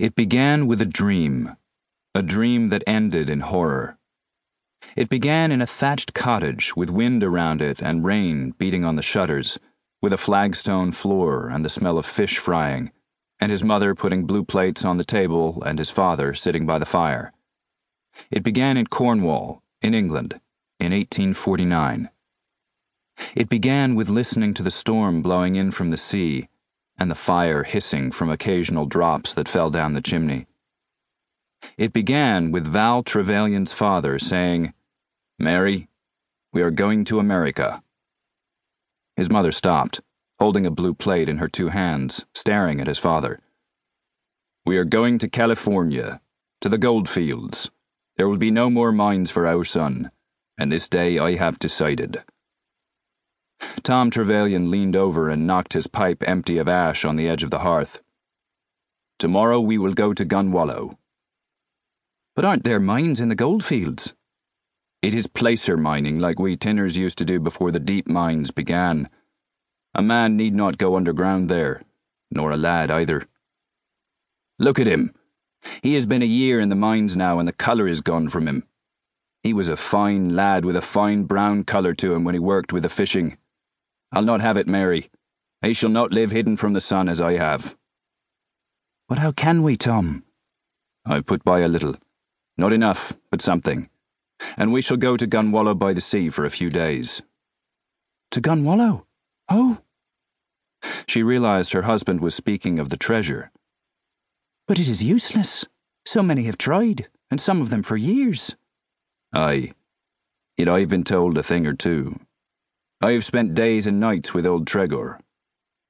It 0.00 0.14
began 0.14 0.66
with 0.66 0.80
a 0.80 0.86
dream, 0.86 1.56
a 2.14 2.22
dream 2.22 2.70
that 2.70 2.82
ended 2.86 3.28
in 3.28 3.40
horror. 3.40 3.98
It 4.96 5.10
began 5.10 5.52
in 5.52 5.60
a 5.60 5.66
thatched 5.66 6.14
cottage 6.14 6.74
with 6.74 6.88
wind 6.88 7.22
around 7.22 7.60
it 7.60 7.82
and 7.82 8.02
rain 8.02 8.52
beating 8.56 8.82
on 8.82 8.96
the 8.96 9.02
shutters, 9.02 9.58
with 10.00 10.14
a 10.14 10.16
flagstone 10.16 10.92
floor 10.92 11.50
and 11.50 11.62
the 11.62 11.68
smell 11.68 11.98
of 11.98 12.06
fish 12.06 12.38
frying, 12.38 12.92
and 13.42 13.50
his 13.50 13.62
mother 13.62 13.94
putting 13.94 14.24
blue 14.24 14.42
plates 14.42 14.86
on 14.86 14.96
the 14.96 15.04
table 15.04 15.62
and 15.66 15.78
his 15.78 15.90
father 15.90 16.32
sitting 16.32 16.64
by 16.64 16.78
the 16.78 16.86
fire. 16.86 17.34
It 18.30 18.42
began 18.42 18.78
in 18.78 18.86
Cornwall, 18.86 19.62
in 19.82 19.92
England, 19.92 20.40
in 20.78 20.92
1849. 20.92 22.08
It 23.36 23.50
began 23.50 23.94
with 23.94 24.08
listening 24.08 24.54
to 24.54 24.62
the 24.62 24.70
storm 24.70 25.20
blowing 25.20 25.56
in 25.56 25.70
from 25.72 25.90
the 25.90 25.98
sea 25.98 26.48
and 27.00 27.10
the 27.10 27.14
fire 27.14 27.64
hissing 27.64 28.12
from 28.12 28.30
occasional 28.30 28.84
drops 28.84 29.32
that 29.32 29.48
fell 29.48 29.70
down 29.70 29.94
the 29.94 30.02
chimney. 30.02 30.46
It 31.78 31.94
began 31.94 32.52
with 32.52 32.66
Val 32.66 33.02
Trevallion's 33.02 33.72
father 33.72 34.18
saying, 34.18 34.74
Mary, 35.38 35.88
we 36.52 36.60
are 36.60 36.70
going 36.70 37.04
to 37.06 37.18
America. 37.18 37.82
His 39.16 39.30
mother 39.30 39.50
stopped, 39.50 40.02
holding 40.38 40.66
a 40.66 40.70
blue 40.70 40.92
plate 40.92 41.28
in 41.28 41.38
her 41.38 41.48
two 41.48 41.68
hands, 41.68 42.26
staring 42.34 42.80
at 42.80 42.86
his 42.86 42.98
father. 42.98 43.40
We 44.66 44.76
are 44.76 44.84
going 44.84 45.18
to 45.18 45.28
California, 45.28 46.20
to 46.60 46.68
the 46.68 46.78
gold 46.78 47.08
fields. 47.08 47.70
There 48.16 48.28
will 48.28 48.36
be 48.36 48.50
no 48.50 48.68
more 48.68 48.92
mines 48.92 49.30
for 49.30 49.46
our 49.46 49.64
son, 49.64 50.10
and 50.58 50.70
this 50.70 50.86
day 50.86 51.18
I 51.18 51.36
have 51.36 51.58
decided. 51.58 52.22
Tom 53.82 54.10
Trevallion 54.10 54.70
leaned 54.70 54.96
over 54.96 55.28
and 55.28 55.46
knocked 55.46 55.72
his 55.72 55.86
pipe 55.86 56.22
empty 56.26 56.58
of 56.58 56.68
ash 56.68 57.04
on 57.04 57.16
the 57.16 57.28
edge 57.28 57.42
of 57.42 57.50
the 57.50 57.60
hearth. 57.60 58.02
Tomorrow 59.18 59.60
we 59.60 59.78
will 59.78 59.94
go 59.94 60.14
to 60.14 60.24
Gunwalloe. 60.24 60.96
But 62.36 62.44
aren't 62.44 62.64
there 62.64 62.80
mines 62.80 63.20
in 63.20 63.28
the 63.28 63.34
goldfields? 63.34 64.14
It 65.02 65.14
is 65.14 65.26
placer 65.26 65.76
mining 65.76 66.18
like 66.18 66.38
we 66.38 66.56
tinners 66.56 66.96
used 66.96 67.18
to 67.18 67.24
do 67.24 67.40
before 67.40 67.70
the 67.70 67.80
deep 67.80 68.06
mines 68.08 68.50
began. 68.50 69.08
A 69.94 70.02
man 70.02 70.36
need 70.36 70.54
not 70.54 70.78
go 70.78 70.96
underground 70.96 71.48
there, 71.48 71.82
nor 72.30 72.50
a 72.50 72.56
lad 72.56 72.90
either. 72.90 73.24
Look 74.58 74.78
at 74.78 74.86
him. 74.86 75.14
He 75.82 75.94
has 75.94 76.06
been 76.06 76.22
a 76.22 76.26
year 76.26 76.60
in 76.60 76.68
the 76.68 76.76
mines 76.76 77.16
now, 77.16 77.38
and 77.38 77.48
the 77.48 77.52
colour 77.52 77.88
is 77.88 78.00
gone 78.00 78.28
from 78.28 78.46
him. 78.46 78.64
He 79.42 79.52
was 79.52 79.68
a 79.68 79.76
fine 79.76 80.36
lad 80.36 80.64
with 80.64 80.76
a 80.76 80.82
fine 80.82 81.24
brown 81.24 81.64
colour 81.64 81.94
to 81.94 82.14
him 82.14 82.24
when 82.24 82.34
he 82.34 82.38
worked 82.38 82.72
with 82.72 82.82
the 82.82 82.88
fishing. 82.88 83.38
I'll 84.12 84.22
not 84.22 84.40
have 84.40 84.56
it, 84.56 84.66
Mary. 84.66 85.10
He 85.62 85.74
shall 85.74 85.90
not 85.90 86.12
live 86.12 86.30
hidden 86.30 86.56
from 86.56 86.72
the 86.72 86.80
sun 86.80 87.08
as 87.08 87.20
I 87.20 87.34
have. 87.34 87.76
But 89.08 89.18
how 89.18 89.32
can 89.32 89.62
we, 89.62 89.76
Tom? 89.76 90.24
I've 91.04 91.26
put 91.26 91.44
by 91.44 91.60
a 91.60 91.68
little. 91.68 91.96
Not 92.56 92.72
enough, 92.72 93.12
but 93.30 93.40
something. 93.40 93.88
And 94.56 94.72
we 94.72 94.82
shall 94.82 94.96
go 94.96 95.16
to 95.16 95.26
Gunwalloe 95.26 95.78
by 95.78 95.92
the 95.92 96.00
sea 96.00 96.30
for 96.30 96.44
a 96.44 96.50
few 96.50 96.70
days. 96.70 97.22
To 98.32 98.40
Gunwalloe? 98.40 99.04
Oh? 99.48 99.78
She 101.06 101.22
realized 101.22 101.72
her 101.72 101.82
husband 101.82 102.20
was 102.20 102.34
speaking 102.34 102.78
of 102.78 102.88
the 102.88 102.96
treasure. 102.96 103.50
But 104.66 104.78
it 104.78 104.88
is 104.88 105.02
useless. 105.02 105.66
So 106.06 106.22
many 106.22 106.44
have 106.44 106.56
tried, 106.56 107.08
and 107.30 107.40
some 107.40 107.60
of 107.60 107.70
them 107.70 107.82
for 107.82 107.96
years. 107.96 108.56
Aye. 109.32 109.72
Yet 110.56 110.68
I've 110.68 110.88
been 110.88 111.04
told 111.04 111.36
a 111.36 111.42
thing 111.42 111.66
or 111.66 111.74
two. 111.74 112.20
I 113.02 113.12
have 113.12 113.24
spent 113.24 113.54
days 113.54 113.86
and 113.86 113.98
nights 113.98 114.34
with 114.34 114.46
old 114.46 114.66
Tregor. 114.66 115.20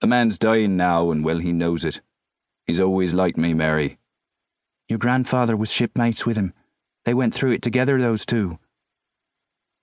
The 0.00 0.06
man's 0.06 0.38
dying 0.38 0.74
now, 0.78 1.10
and 1.10 1.22
well 1.22 1.38
he 1.38 1.52
knows 1.52 1.84
it. 1.84 2.00
He's 2.66 2.80
always 2.80 3.12
liked 3.12 3.36
me, 3.36 3.52
Mary. 3.52 3.98
Your 4.88 4.98
grandfather 4.98 5.54
was 5.54 5.70
shipmates 5.70 6.24
with 6.24 6.38
him. 6.38 6.54
They 7.04 7.12
went 7.12 7.34
through 7.34 7.52
it 7.52 7.60
together, 7.60 8.00
those 8.00 8.24
two. 8.24 8.58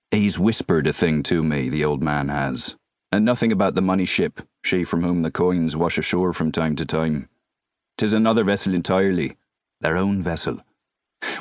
He's 0.09 0.39
whispered 0.39 0.87
a 0.87 0.93
thing 0.93 1.21
to 1.23 1.43
me, 1.43 1.69
the 1.69 1.85
old 1.85 2.01
man 2.01 2.29
has, 2.29 2.75
and 3.11 3.23
nothing 3.23 3.51
about 3.51 3.75
the 3.75 3.83
money 3.83 4.05
ship, 4.05 4.41
she 4.63 4.83
from 4.83 5.03
whom 5.03 5.21
the 5.21 5.29
coins 5.29 5.77
wash 5.77 5.99
ashore 5.99 6.33
from 6.33 6.51
time 6.51 6.75
to 6.77 6.87
time. 6.87 7.29
Tis 7.99 8.13
another 8.13 8.43
vessel 8.43 8.73
entirely, 8.73 9.37
their 9.81 9.95
own 9.95 10.23
vessel. 10.23 10.59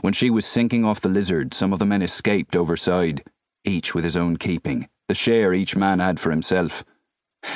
When 0.02 0.12
she 0.12 0.28
was 0.28 0.44
sinking 0.44 0.84
off 0.84 1.00
the 1.00 1.08
lizard, 1.08 1.54
some 1.54 1.72
of 1.72 1.78
the 1.78 1.86
men 1.86 2.02
escaped 2.02 2.54
overside, 2.54 3.24
each 3.64 3.94
with 3.94 4.04
his 4.04 4.16
own 4.16 4.36
keeping 4.36 4.86
the 5.10 5.14
share 5.14 5.52
each 5.52 5.74
man 5.74 5.98
had 5.98 6.20
for 6.20 6.30
himself. 6.30 6.84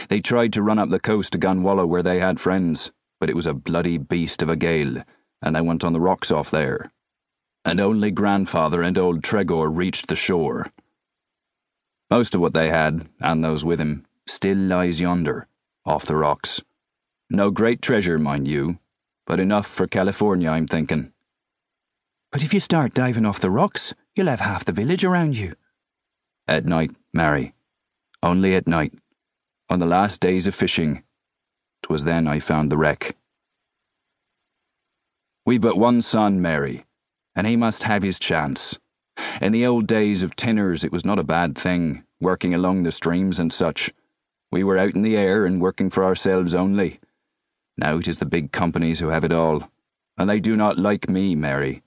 They 0.09 0.21
tried 0.21 0.53
to 0.55 0.63
run 0.63 0.81
up 0.81 0.91
the 0.91 0.99
coast 0.99 1.31
to 1.33 1.39
Gunwalloe 1.39 1.87
where 1.87 2.03
they 2.03 2.19
had 2.19 2.41
friends, 2.41 2.91
but 3.21 3.31
it 3.31 3.37
was 3.37 3.47
a 3.47 3.55
bloody 3.55 3.97
beast 3.97 4.43
of 4.43 4.49
a 4.49 4.57
gale, 4.57 5.05
and 5.41 5.55
they 5.55 5.61
went 5.61 5.85
on 5.85 5.93
the 5.93 6.01
rocks 6.01 6.33
off 6.33 6.51
there. 6.51 6.91
And 7.65 7.79
only 7.79 8.11
grandfather 8.11 8.83
and 8.83 8.99
old 8.99 9.23
Tregor 9.23 9.69
reached 9.73 10.09
the 10.09 10.17
shore. 10.17 10.67
Most 12.11 12.35
of 12.35 12.41
what 12.41 12.55
they 12.55 12.71
had, 12.71 13.09
and 13.21 13.45
those 13.45 13.65
with 13.65 13.81
him, 13.81 14.05
still 14.27 14.59
lies 14.59 15.01
yonder, 15.01 15.47
off 15.87 16.07
the 16.07 16.17
rocks. 16.17 16.61
No 17.31 17.53
great 17.53 17.81
treasure, 17.81 18.19
mind 18.19 18.49
you, 18.49 18.81
but 19.27 19.39
enough 19.39 19.69
for 19.69 19.87
California, 19.87 20.51
I'm 20.51 20.67
thinking. 20.67 21.13
But 22.33 22.43
if 22.43 22.53
you 22.53 22.59
start 22.59 22.95
diving 22.95 23.25
off 23.25 23.39
the 23.39 23.49
rocks, 23.49 23.95
you'll 24.17 24.27
have 24.27 24.41
half 24.41 24.65
the 24.65 24.73
village 24.73 25.05
around 25.05 25.37
you. 25.39 25.55
At 26.49 26.67
night, 26.67 26.91
Mary. 27.15 27.55
Only 28.25 28.57
at 28.57 28.67
night. 28.67 28.93
On 29.71 29.79
the 29.79 29.87
last 29.87 30.21
days 30.21 30.49
of 30.49 30.55
fishing. 30.55 31.05
'Twas 31.83 32.03
then 32.03 32.27
I 32.27 32.41
found 32.41 32.73
the 32.73 32.77
wreck. 32.77 33.17
We've 35.47 35.61
but 35.61 35.79
one 35.79 36.03
son, 36.03 36.43
Mary, 36.43 36.85
and 37.37 37.47
he 37.47 37.57
must 37.57 37.85
have 37.85 38.03
his 38.03 38.19
chance. 38.19 38.81
In 39.41 39.53
the 39.53 39.65
old 39.65 39.87
days 39.87 40.25
of 40.25 40.35
tinners, 40.35 40.83
it 40.83 40.91
was 40.91 41.05
not 41.05 41.21
a 41.21 41.25
bad 41.25 41.57
thing, 41.57 42.03
working 42.21 42.53
along 42.53 42.83
the 42.83 42.91
streams 42.91 43.39
and 43.39 43.53
such. 43.53 43.93
We 44.51 44.65
were 44.65 44.79
out 44.79 44.97
in 44.97 45.03
the 45.03 45.17
air 45.17 45.47
and 45.47 45.61
working 45.61 45.91
for 45.91 46.03
ourselves 46.03 46.53
only. 46.53 46.99
Now 47.77 47.99
it 47.99 48.09
is 48.09 48.19
the 48.19 48.27
big 48.27 48.51
companies 48.51 48.99
who 48.99 49.09
have 49.09 49.25
it 49.25 49.33
all, 49.33 49.71
and 50.19 50.29
they 50.29 50.41
do 50.41 50.57
not 50.57 50.79
like 50.79 51.09
me, 51.09 51.37
Mary. 51.37 51.85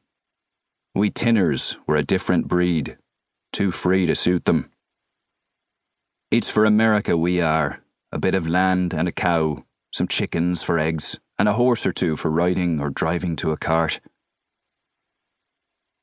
We 0.96 1.10
tinners 1.10 1.78
were 1.86 1.98
a 1.98 2.04
different 2.04 2.48
breed 2.48 2.98
too 3.52 3.72
free 3.72 4.06
to 4.06 4.16
suit 4.16 4.46
them. 4.46 4.70
It's 6.30 6.50
for 6.50 6.66
America 6.66 7.16
we 7.16 7.40
are 7.40 7.80
a 8.12 8.20
bit 8.20 8.36
of 8.36 8.50
land 8.50 8.94
and 8.94 9.08
a 9.08 9.14
cow, 9.14 9.64
some 9.94 10.10
chickens 10.10 10.62
for 10.62 10.78
eggs, 10.78 11.22
and 11.40 11.48
a 11.48 11.54
horse 11.54 11.86
or 11.86 11.94
two 11.94 12.18
for 12.18 12.30
riding 12.30 12.82
or 12.82 12.90
driving 12.90 13.38
to 13.38 13.54
a 13.54 13.58
cart. 13.58 14.02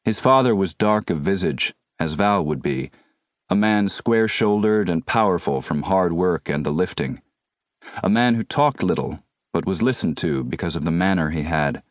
His 0.03 0.19
father 0.19 0.55
was 0.55 0.73
dark 0.73 1.11
of 1.11 1.21
visage, 1.21 1.75
as 1.99 2.15
Val 2.15 2.43
would 2.43 2.62
be, 2.62 2.91
a 3.51 3.55
man 3.55 3.87
square 3.87 4.27
shouldered 4.27 4.89
and 4.89 5.05
powerful 5.05 5.61
from 5.61 5.83
hard 5.83 6.15
work 6.15 6.49
and 6.49 6.65
the 6.65 6.73
lifting, 6.73 7.21
a 8.03 8.09
man 8.09 8.35
who 8.35 8.45
talked 8.45 8.83
little, 8.83 9.23
but 9.53 9.67
was 9.67 9.83
listened 9.83 10.17
to 10.17 10.43
because 10.43 10.75
of 10.75 10.87
the 10.87 10.91
manner 10.91 11.31
he 11.31 11.43
had. 11.43 11.83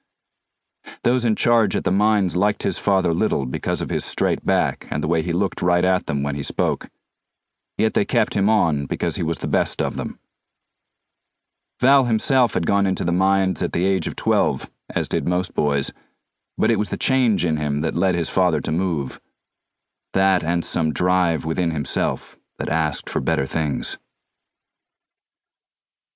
Those 1.03 1.23
in 1.23 1.35
charge 1.35 1.75
at 1.75 1.83
the 1.83 1.91
mines 1.91 2.35
liked 2.35 2.63
his 2.63 2.79
father 2.79 3.13
little 3.13 3.45
because 3.45 3.79
of 3.79 3.91
his 3.91 4.03
straight 4.03 4.43
back 4.43 4.87
and 4.89 5.03
the 5.03 5.07
way 5.07 5.21
he 5.21 5.31
looked 5.31 5.61
right 5.61 5.85
at 5.85 6.07
them 6.07 6.23
when 6.23 6.33
he 6.33 6.41
spoke. 6.41 6.89
Yet 7.77 7.93
they 7.93 8.05
kept 8.05 8.35
him 8.35 8.49
on 8.49 8.85
because 8.85 9.15
he 9.15 9.23
was 9.23 9.39
the 9.39 9.47
best 9.47 9.81
of 9.81 9.95
them. 9.95 10.19
Val 11.79 12.05
himself 12.05 12.53
had 12.53 12.67
gone 12.67 12.85
into 12.85 13.03
the 13.03 13.11
mines 13.11 13.61
at 13.61 13.73
the 13.73 13.85
age 13.85 14.07
of 14.07 14.15
twelve, 14.15 14.69
as 14.89 15.07
did 15.07 15.27
most 15.27 15.53
boys, 15.53 15.91
but 16.57 16.71
it 16.71 16.77
was 16.77 16.89
the 16.89 16.97
change 16.97 17.43
in 17.43 17.57
him 17.57 17.81
that 17.81 17.95
led 17.95 18.15
his 18.15 18.29
father 18.29 18.61
to 18.61 18.71
move. 18.71 19.19
That 20.13 20.43
and 20.43 20.63
some 20.63 20.93
drive 20.93 21.45
within 21.45 21.71
himself 21.71 22.37
that 22.59 22.69
asked 22.69 23.09
for 23.09 23.19
better 23.19 23.45
things. 23.45 23.97